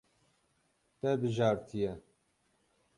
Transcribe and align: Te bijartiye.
Te 0.99 1.09
bijartiye. 1.21 1.91